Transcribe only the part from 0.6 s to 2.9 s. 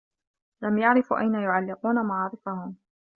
لم يعرفوا أين يعلّقون معاطفهم.